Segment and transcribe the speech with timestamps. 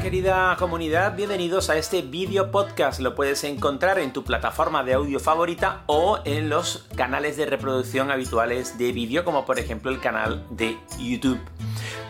[0.00, 3.00] querida comunidad, bienvenidos a este video podcast.
[3.00, 8.10] Lo puedes encontrar en tu plataforma de audio favorita o en los canales de reproducción
[8.10, 11.38] habituales de vídeo, como por ejemplo el canal de YouTube.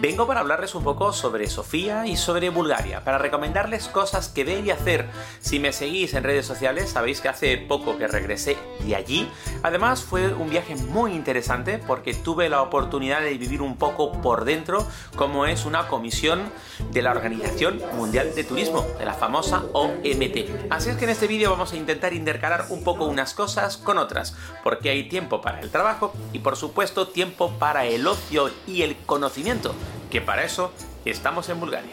[0.00, 4.64] Vengo para hablarles un poco sobre Sofía y sobre Bulgaria, para recomendarles cosas que ver
[4.64, 5.08] y hacer.
[5.40, 8.56] Si me seguís en redes sociales, sabéis que hace poco que regresé
[8.86, 9.28] de allí.
[9.64, 14.44] Además, fue un viaje muy interesante porque tuve la oportunidad de vivir un poco por
[14.44, 16.44] dentro cómo es una comisión
[16.92, 20.70] de la Organización Mundial de Turismo, de la famosa OMT.
[20.70, 23.98] Así es que en este vídeo vamos a intentar intercalar un poco unas cosas con
[23.98, 28.82] otras, porque hay tiempo para el trabajo y por supuesto tiempo para el ocio y
[28.82, 29.74] el conocimiento
[30.10, 30.72] que para eso
[31.04, 31.92] estamos en Bulgaria.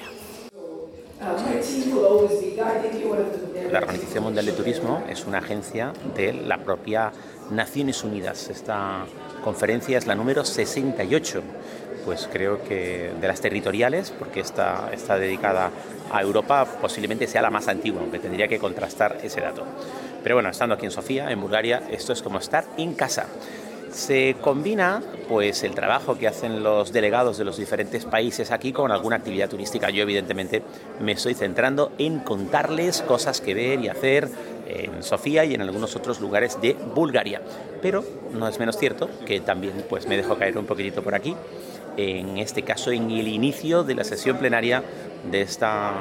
[3.71, 7.11] La Organización Mundial de Turismo es una agencia de la propia
[7.51, 8.49] Naciones Unidas.
[8.49, 9.05] Esta
[9.43, 11.41] conferencia es la número 68,
[12.05, 15.71] pues creo que de las territoriales, porque esta está dedicada
[16.11, 19.63] a Europa, posiblemente sea la más antigua, aunque tendría que contrastar ese dato.
[20.23, 23.27] Pero bueno, estando aquí en Sofía, en Bulgaria, esto es como estar en casa
[23.95, 28.91] se combina pues el trabajo que hacen los delegados de los diferentes países aquí con
[28.91, 29.89] alguna actividad turística.
[29.89, 30.61] Yo evidentemente
[30.99, 34.29] me estoy centrando en contarles cosas que ver y hacer
[34.67, 37.41] en Sofía y en algunos otros lugares de Bulgaria.
[37.81, 41.35] Pero no es menos cierto que también pues me dejo caer un poquitito por aquí,
[41.95, 44.83] en este caso en el inicio de la sesión plenaria
[45.31, 45.93] de esta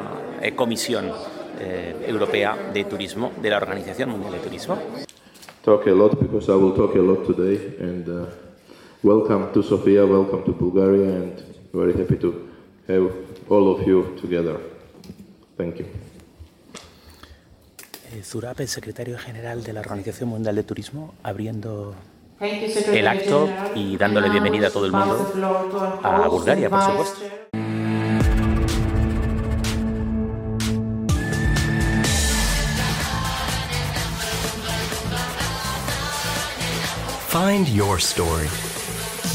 [0.42, 1.12] eh, Comisión
[1.60, 5.03] eh, Europea de Turismo de la Organización Mundial de Turismo.
[5.64, 7.56] Talk a lot because I will talk a lot today.
[7.80, 8.26] And uh,
[9.02, 12.30] welcome to Sofia, welcome to Bulgaria, and very happy to
[12.86, 13.10] have
[13.48, 14.60] all of you together.
[15.56, 15.86] Thank you.
[18.12, 21.94] Eh, Zurab, el secretario general de la Organización Mundial de Turismo, abriendo
[22.40, 25.32] el acto y dándole bienvenida a todo el mundo
[26.02, 27.63] a Bulgaria, por supuesto.
[37.34, 38.46] Find your story.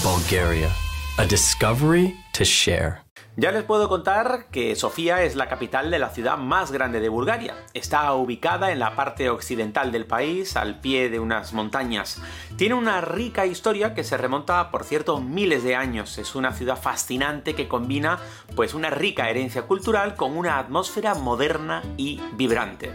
[0.01, 0.71] Bulgaria.
[1.17, 3.03] A discovery to share.
[3.35, 7.09] Ya les puedo contar que Sofía es la capital de la ciudad más grande de
[7.09, 7.55] Bulgaria.
[7.73, 12.21] Está ubicada en la parte occidental del país, al pie de unas montañas.
[12.57, 16.17] Tiene una rica historia que se remonta, por cierto, miles de años.
[16.17, 18.19] Es una ciudad fascinante que combina
[18.55, 22.93] pues una rica herencia cultural con una atmósfera moderna y vibrante.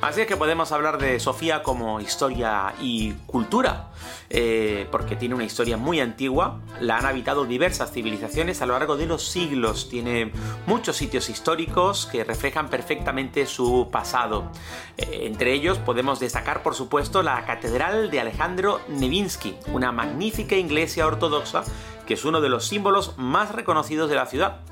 [0.00, 3.90] Así es que podemos hablar de Sofía como historia y cultura,
[4.30, 8.96] eh, porque tiene una historia muy antigua, la han habitado diversas civilizaciones a lo largo
[8.96, 10.32] de los siglos tiene
[10.66, 14.50] muchos sitios históricos que reflejan perfectamente su pasado.
[14.96, 21.06] Eh, entre ellos podemos destacar, por supuesto, la Catedral de Alejandro Nevinsky, una magnífica iglesia
[21.06, 21.62] ortodoxa
[22.10, 24.62] que es uno de los símbolos más reconocidos de la ciudad.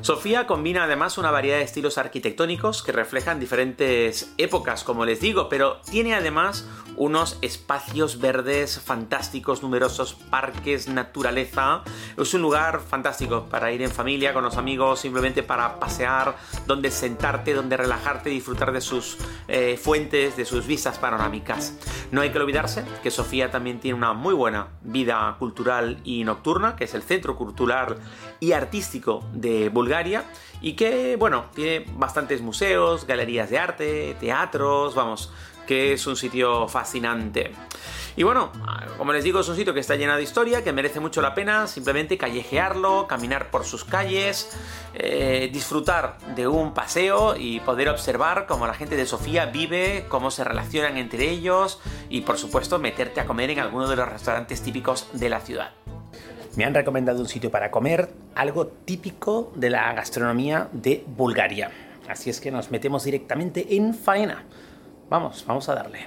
[0.00, 5.50] Sofía combina además una variedad de estilos arquitectónicos que reflejan diferentes épocas, como les digo,
[5.50, 11.82] pero tiene además unos espacios verdes fantásticos, numerosos parques, naturaleza.
[12.16, 16.36] Es un lugar fantástico para ir en familia, con los amigos, simplemente para pasear,
[16.66, 19.18] donde sentarte, donde relajarte, disfrutar de sus
[19.48, 21.74] eh, fuentes, de sus vistas panorámicas.
[22.10, 26.76] No hay que olvidarse que Sofía también tiene una muy buena vida cultural y nocturna,
[26.76, 27.98] que es el centro cultural
[28.40, 30.24] y artístico de Bulgaria
[30.60, 35.30] y que, bueno, tiene bastantes museos, galerías de arte, teatros, vamos,
[35.66, 37.52] que es un sitio fascinante.
[38.18, 38.50] Y bueno,
[38.96, 41.34] como les digo, es un sitio que está lleno de historia, que merece mucho la
[41.34, 44.56] pena simplemente callejearlo, caminar por sus calles,
[44.94, 50.30] eh, disfrutar de un paseo y poder observar cómo la gente de Sofía vive, cómo
[50.30, 54.62] se relacionan entre ellos y por supuesto meterte a comer en alguno de los restaurantes
[54.62, 55.72] típicos de la ciudad.
[56.56, 61.70] Me han recomendado un sitio para comer, algo típico de la gastronomía de Bulgaria.
[62.08, 64.42] Así es que nos metemos directamente en faena.
[65.10, 66.06] Vamos, vamos a darle.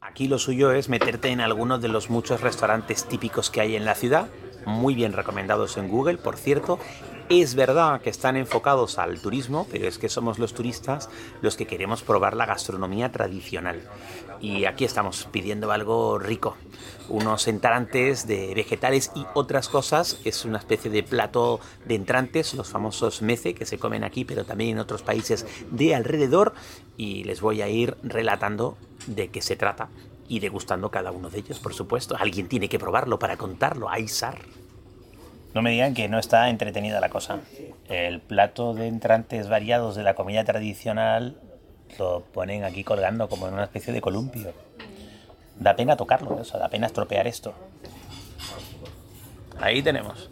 [0.00, 3.84] Aquí lo suyo es meterte en alguno de los muchos restaurantes típicos que hay en
[3.84, 4.26] la ciudad,
[4.66, 6.80] muy bien recomendados en Google, por cierto,
[7.30, 11.08] es verdad que están enfocados al turismo, pero es que somos los turistas
[11.42, 13.88] los que queremos probar la gastronomía tradicional.
[14.40, 16.56] Y aquí estamos pidiendo algo rico.
[17.08, 20.20] Unos entrantes de vegetales y otras cosas.
[20.24, 24.44] Es una especie de plato de entrantes, los famosos mece, que se comen aquí, pero
[24.44, 26.52] también en otros países de alrededor.
[26.96, 29.88] Y les voy a ir relatando de qué se trata
[30.26, 32.16] y degustando cada uno de ellos, por supuesto.
[32.18, 33.88] Alguien tiene que probarlo para contarlo.
[33.88, 34.40] Aizar.
[35.54, 37.40] No me digan que no está entretenida la cosa.
[37.88, 41.36] El plato de entrantes variados de la comida tradicional
[41.98, 44.52] lo ponen aquí colgando como en una especie de columpio.
[45.56, 47.52] Da pena tocarlo, eso, da pena estropear esto.
[49.60, 50.30] Ahí tenemos.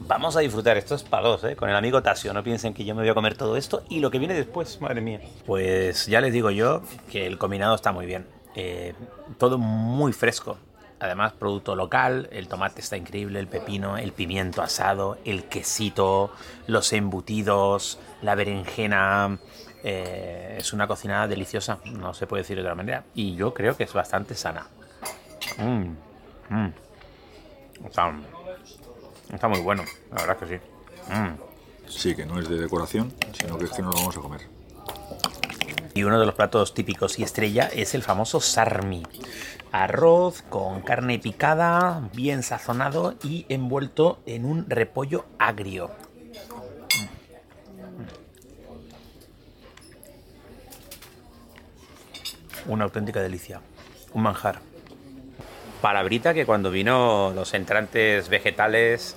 [0.00, 1.04] Vamos a disfrutar, esto es
[1.44, 1.56] ¿eh?
[1.56, 2.32] con el amigo Tasio.
[2.34, 4.80] No piensen que yo me voy a comer todo esto y lo que viene después,
[4.80, 5.20] madre mía.
[5.46, 8.26] Pues ya les digo yo que el combinado está muy bien.
[8.54, 8.94] Eh,
[9.38, 10.58] todo muy fresco.
[11.02, 16.30] Además, producto local, el tomate está increíble, el pepino, el pimiento asado, el quesito,
[16.68, 19.36] los embutidos, la berenjena.
[19.82, 23.02] Eh, es una cocina deliciosa, no se puede decir de otra manera.
[23.16, 24.68] Y yo creo que es bastante sana.
[25.58, 25.96] Mmm,
[26.50, 26.68] mmm.
[27.84, 28.12] Está,
[29.32, 29.82] está, muy bueno,
[30.12, 31.12] la verdad que sí.
[31.12, 31.88] Mm.
[31.88, 34.42] Sí, que no es de decoración, sino que es que nos lo vamos a comer.
[35.94, 39.02] Y uno de los platos típicos y estrella es el famoso sarmi.
[39.72, 45.90] Arroz con carne picada, bien sazonado y envuelto en un repollo agrio.
[52.66, 53.62] Una auténtica delicia.
[54.12, 54.60] Un manjar.
[55.80, 59.16] Palabrita que cuando vino los entrantes vegetales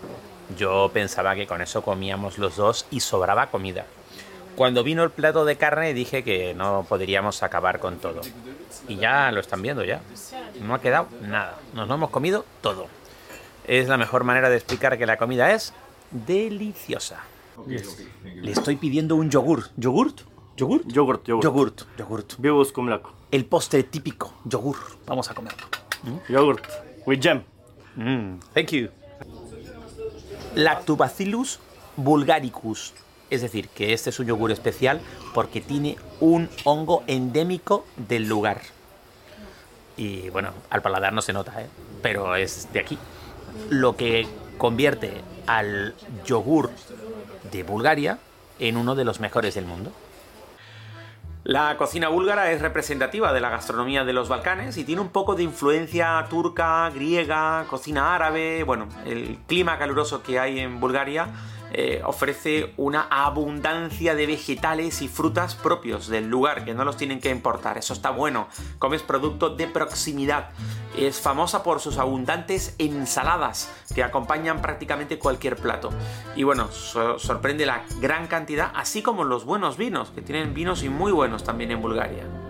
[0.58, 3.86] yo pensaba que con eso comíamos los dos y sobraba comida.
[4.56, 8.22] Cuando vino el plato de carne dije que no podríamos acabar con todo.
[8.88, 10.02] Y ya lo están viendo ya.
[10.62, 11.60] No ha quedado nada.
[11.74, 12.88] Nos lo hemos comido todo.
[13.68, 15.74] Es la mejor manera de explicar que la comida es
[16.12, 17.24] deliciosa.
[17.66, 19.70] Le estoy pidiendo un yogur.
[19.76, 20.22] ¿Yogurt?
[20.56, 20.88] ¿Yogurt?
[20.88, 21.44] Yogurt, yogurt.
[21.44, 22.34] Yogurt, yogurt.
[22.38, 23.12] Vivos con mlaco.
[23.32, 24.78] El postre típico, yogur.
[25.06, 25.66] Vamos a comerlo.
[26.30, 26.66] Yogurt.
[27.06, 27.44] With jam.
[27.96, 28.90] Mm, thank you.
[30.56, 31.60] Lactobacillus
[31.98, 32.94] bulgaricus.
[33.30, 35.02] Es decir, que este es un yogur especial
[35.34, 38.62] porque tiene un hongo endémico del lugar.
[39.98, 41.68] Y bueno, al paladar no se nota, ¿eh?
[42.02, 42.98] pero es de aquí.
[43.70, 44.28] Lo que
[44.58, 45.96] convierte al
[46.26, 46.70] yogur
[47.52, 48.20] de Bulgaria
[48.60, 49.92] en uno de los mejores del mundo.
[51.44, 55.36] La cocina búlgara es representativa de la gastronomía de los Balcanes y tiene un poco
[55.36, 58.64] de influencia turca, griega, cocina árabe.
[58.64, 61.28] Bueno, el clima caluroso que hay en Bulgaria
[61.78, 67.20] eh, ofrece una abundancia de vegetales y frutas propios del lugar, que no los tienen
[67.20, 67.78] que importar.
[67.78, 68.48] Eso está bueno.
[68.80, 70.52] Comes producto de proximidad.
[70.98, 75.90] Es famosa por sus abundantes ensaladas que acompañan prácticamente cualquier plato.
[76.38, 80.88] Y bueno, sorprende la gran cantidad, así como los buenos vinos, que tienen vinos y
[80.88, 82.45] muy buenos también en Bulgaria.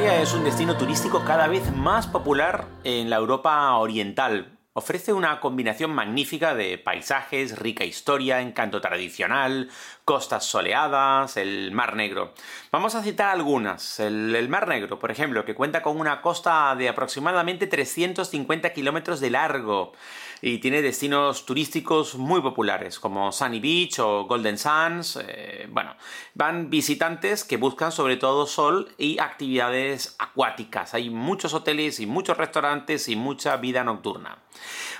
[0.00, 4.56] Es un destino turístico cada vez más popular en la Europa oriental.
[4.72, 9.70] Ofrece una combinación magnífica de paisajes, rica historia, encanto tradicional,
[10.08, 12.32] costas soleadas, el Mar Negro.
[12.72, 14.00] Vamos a citar algunas.
[14.00, 19.28] El, Mar Negro, por ejemplo, que cuenta con una costa de aproximadamente 350 kilómetros de
[19.28, 19.92] largo
[20.40, 25.18] y tiene destinos turísticos muy populares como Sunny Beach o Golden Sands.
[25.22, 25.94] Eh, bueno,
[26.32, 30.94] van visitantes que buscan sobre todo sol y actividades acuáticas.
[30.94, 34.38] Hay muchos hoteles y muchos restaurantes y mucha vida nocturna.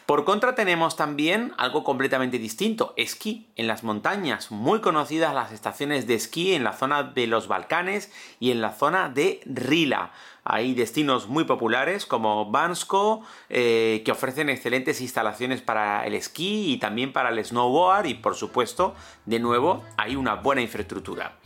[0.06, 6.14] Por contra tenemos también algo completamente distinto, esquí en las montañas, muy las estaciones de
[6.14, 8.10] esquí en la zona de los Balcanes
[8.40, 10.10] y en la zona de Rila.
[10.42, 16.78] Hay destinos muy populares como Bansko, eh, que ofrecen excelentes instalaciones para el esquí y
[16.78, 21.36] también para el snowboard y por supuesto, de nuevo, hay una buena infraestructura.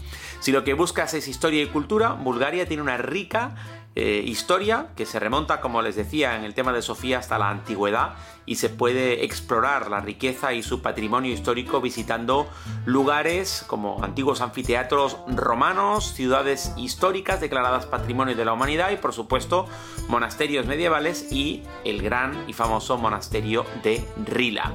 [0.40, 3.54] Si lo que buscas es historia y cultura, Bulgaria tiene una rica
[3.94, 7.50] eh, historia que se remonta, como les decía, en el tema de Sofía hasta la
[7.50, 8.14] antigüedad
[8.46, 12.48] y se puede explorar la riqueza y su patrimonio histórico visitando
[12.86, 19.66] lugares como antiguos anfiteatros romanos, ciudades históricas declaradas Patrimonio de la Humanidad y por supuesto
[20.08, 24.72] monasterios medievales y el gran y famoso monasterio de Rila.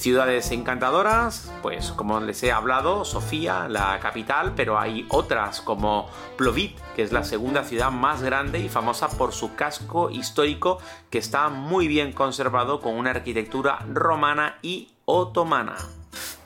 [0.00, 6.74] Ciudades encantadoras, pues como les he hablado, Sofía, la capital, pero hay otras como Plovit,
[6.96, 10.78] que es la segunda ciudad más grande y famosa por su casco histórico
[11.10, 15.76] que está muy bien conservado con una arquitectura romana y otomana.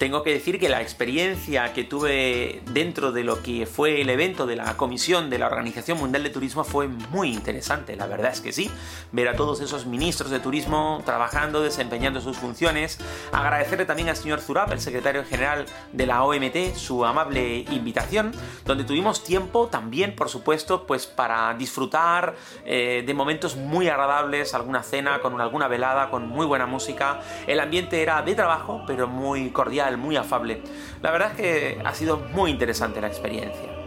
[0.04, 4.44] Tengo que decir que la experiencia que tuve dentro de lo que fue el evento
[4.44, 8.42] de la Comisión de la Organización Mundial de Turismo fue muy interesante, la verdad es
[8.42, 8.70] que sí.
[9.12, 12.98] Ver a todos esos ministros de turismo trabajando, desempeñando sus funciones.
[13.32, 18.32] Agradecerle también al señor Zurab, el secretario general de la OMT, su amable invitación,
[18.66, 22.34] donde tuvimos tiempo también, por supuesto, pues para disfrutar
[22.66, 27.22] eh, de momentos muy agradables, alguna cena con alguna velada, con muy buena música.
[27.46, 30.62] El ambiente era de trabajo, pero muy cordial muy afable.
[31.02, 33.83] La verdad es que ha sido muy interesante la experiencia.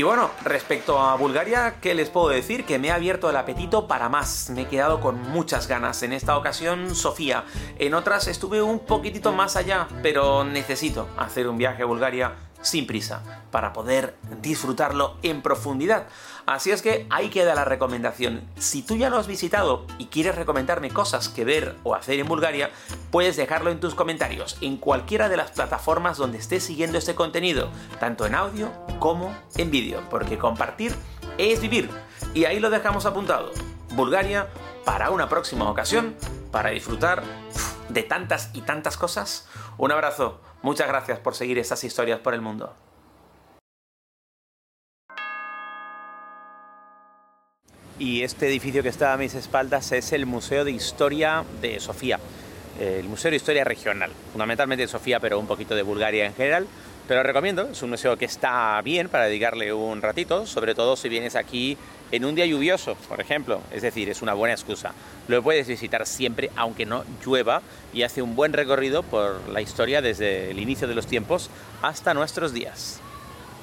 [0.00, 2.64] Y bueno, respecto a Bulgaria, ¿qué les puedo decir?
[2.64, 4.48] Que me ha abierto el apetito para más.
[4.48, 6.02] Me he quedado con muchas ganas.
[6.02, 7.44] En esta ocasión, Sofía.
[7.78, 12.86] En otras estuve un poquitito más allá, pero necesito hacer un viaje a Bulgaria sin
[12.86, 16.06] prisa, para poder disfrutarlo en profundidad.
[16.46, 18.42] Así es que ahí queda la recomendación.
[18.58, 22.28] Si tú ya lo has visitado y quieres recomendarme cosas que ver o hacer en
[22.28, 22.70] Bulgaria,
[23.10, 27.70] puedes dejarlo en tus comentarios, en cualquiera de las plataformas donde estés siguiendo este contenido,
[27.98, 30.94] tanto en audio como en vídeo, porque compartir
[31.38, 31.90] es vivir.
[32.34, 33.50] Y ahí lo dejamos apuntado.
[33.92, 34.48] Bulgaria
[34.84, 36.16] para una próxima ocasión,
[36.50, 37.22] para disfrutar
[37.88, 39.48] de tantas y tantas cosas.
[39.78, 42.74] Un abrazo, muchas gracias por seguir estas historias por el mundo.
[47.98, 52.18] Y este edificio que está a mis espaldas es el Museo de Historia de Sofía,
[52.80, 56.66] el Museo de Historia Regional, fundamentalmente de Sofía, pero un poquito de Bulgaria en general.
[57.06, 60.96] Te lo recomiendo, es un museo que está bien para dedicarle un ratito, sobre todo
[60.96, 61.76] si vienes aquí
[62.12, 64.92] en un día lluvioso, por ejemplo, es decir, es una buena excusa.
[65.28, 67.62] Lo puedes visitar siempre, aunque no llueva,
[67.92, 71.50] y hace un buen recorrido por la historia desde el inicio de los tiempos
[71.82, 73.00] hasta nuestros días.